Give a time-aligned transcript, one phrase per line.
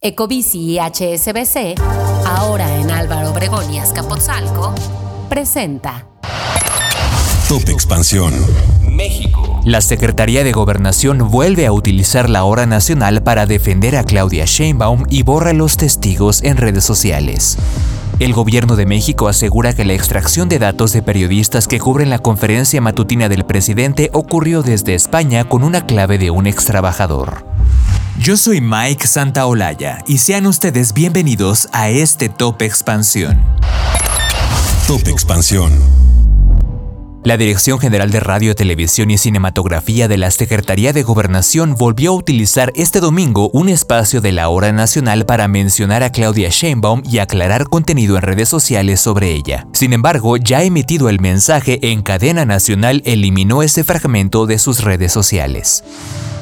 [0.00, 1.74] Ecobici y HSBC,
[2.24, 4.72] ahora en Álvaro Obregón y Azcapotzalco,
[5.28, 6.06] presenta
[7.48, 8.32] Top Expansión.
[8.88, 9.60] México.
[9.64, 15.02] La Secretaría de Gobernación vuelve a utilizar la hora nacional para defender a Claudia Sheinbaum
[15.10, 17.58] y borra los testigos en redes sociales.
[18.20, 22.20] El gobierno de México asegura que la extracción de datos de periodistas que cubren la
[22.20, 27.44] conferencia matutina del presidente ocurrió desde España con una clave de un extrabajador.
[28.20, 33.40] Yo soy Mike Santaolalla y sean ustedes bienvenidos a este Top Expansión.
[34.88, 35.72] Top Expansión.
[37.24, 42.16] La Dirección General de Radio, Televisión y Cinematografía de la Secretaría de Gobernación volvió a
[42.16, 47.18] utilizar este domingo un espacio de la hora nacional para mencionar a Claudia Sheinbaum y
[47.18, 49.68] aclarar contenido en redes sociales sobre ella.
[49.72, 55.12] Sin embargo, ya emitido el mensaje en cadena nacional eliminó ese fragmento de sus redes
[55.12, 55.84] sociales.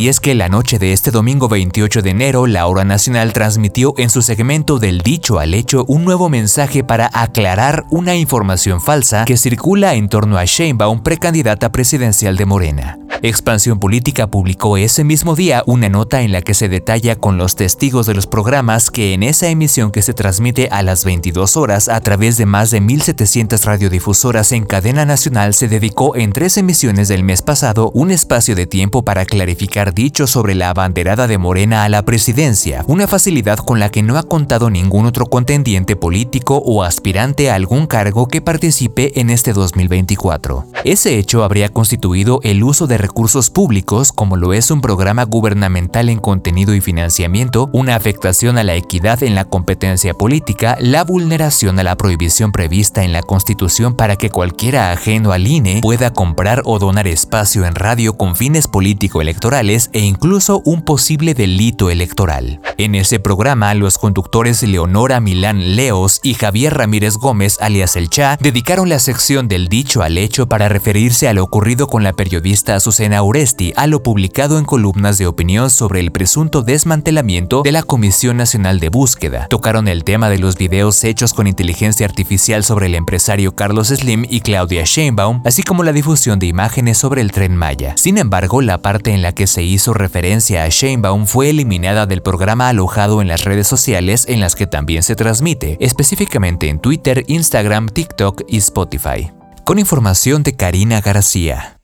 [0.00, 3.92] Y es que la noche de este domingo 28 de enero, la Hora Nacional transmitió
[3.98, 9.26] en su segmento del dicho al hecho un nuevo mensaje para aclarar una información falsa
[9.26, 12.99] que circula en torno a Sheinbaum, precandidata presidencial de Morena.
[13.22, 17.54] Expansión Política publicó ese mismo día una nota en la que se detalla con los
[17.54, 21.88] testigos de los programas que en esa emisión que se transmite a las 22 horas
[21.88, 27.08] a través de más de 1.700 radiodifusoras en cadena nacional se dedicó en tres emisiones
[27.08, 31.84] del mes pasado un espacio de tiempo para clarificar dicho sobre la abanderada de Morena
[31.84, 36.62] a la presidencia, una facilidad con la que no ha contado ningún otro contendiente político
[36.64, 40.66] o aspirante a algún cargo que participe en este 2024.
[40.84, 46.08] Ese hecho habría constituido el uso de recursos públicos, como lo es un programa gubernamental
[46.08, 51.78] en contenido y financiamiento, una afectación a la equidad en la competencia política, la vulneración
[51.78, 56.62] a la prohibición prevista en la Constitución para que cualquiera ajeno al INE pueda comprar
[56.64, 62.60] o donar espacio en radio con fines político-electorales e incluso un posible delito electoral.
[62.78, 68.36] En ese programa, los conductores Leonora Milán Leos y Javier Ramírez Gómez, alias El Cha,
[68.40, 72.78] dedicaron la sección del dicho al hecho para referirse a lo ocurrido con la periodista
[72.90, 77.84] Azucena Uresti a lo publicado en columnas de opinión sobre el presunto desmantelamiento de la
[77.84, 79.46] Comisión Nacional de Búsqueda.
[79.48, 84.26] Tocaron el tema de los videos hechos con inteligencia artificial sobre el empresario Carlos Slim
[84.28, 87.94] y Claudia Sheinbaum, así como la difusión de imágenes sobre el tren Maya.
[87.96, 92.22] Sin embargo, la parte en la que se hizo referencia a Sheinbaum fue eliminada del
[92.22, 97.22] programa alojado en las redes sociales en las que también se transmite, específicamente en Twitter,
[97.28, 99.30] Instagram, TikTok y Spotify.
[99.64, 101.76] Con información de Karina García.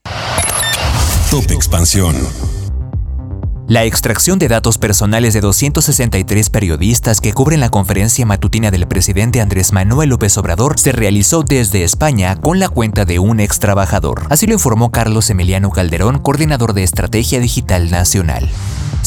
[1.38, 2.16] Expansión.
[3.68, 9.42] La extracción de datos personales de 263 periodistas que cubren la conferencia matutina del presidente
[9.42, 14.22] Andrés Manuel López Obrador se realizó desde España con la cuenta de un ex trabajador.
[14.30, 18.48] Así lo informó Carlos Emiliano Calderón, coordinador de Estrategia Digital Nacional.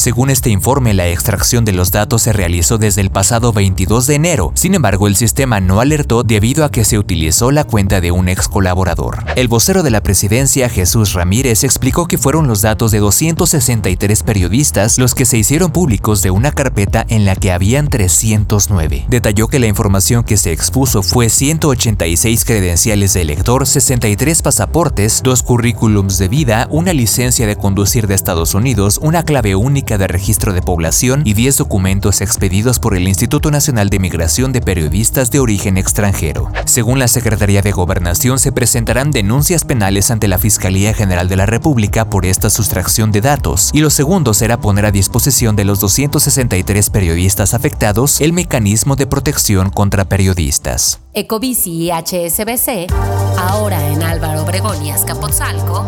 [0.00, 4.14] Según este informe, la extracción de los datos se realizó desde el pasado 22 de
[4.14, 4.50] enero.
[4.54, 8.30] Sin embargo, el sistema no alertó debido a que se utilizó la cuenta de un
[8.30, 9.22] ex colaborador.
[9.36, 14.96] El vocero de la presidencia, Jesús Ramírez, explicó que fueron los datos de 263 periodistas
[14.96, 19.04] los que se hicieron públicos de una carpeta en la que habían 309.
[19.06, 25.42] Detalló que la información que se expuso fue 186 credenciales de elector, 63 pasaportes, dos
[25.42, 30.52] currículums de vida, una licencia de conducir de Estados Unidos, una clave única de registro
[30.52, 35.40] de población y 10 documentos expedidos por el Instituto Nacional de Migración de Periodistas de
[35.40, 36.50] Origen Extranjero.
[36.66, 41.46] Según la Secretaría de Gobernación, se presentarán denuncias penales ante la Fiscalía General de la
[41.46, 45.80] República por esta sustracción de datos, y lo segundo será poner a disposición de los
[45.80, 51.00] 263 periodistas afectados el mecanismo de protección contra periodistas.
[51.12, 52.92] Ecobici y HSBC,
[53.36, 55.86] ahora en Álvaro Obregón y Azcapotzalco,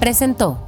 [0.00, 0.67] presentó